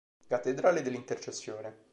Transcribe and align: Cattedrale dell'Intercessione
Cattedrale 0.25 0.81
dell'Intercessione 0.81 1.77